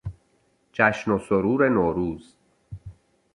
[0.73, 2.35] جشن و سرور نوروز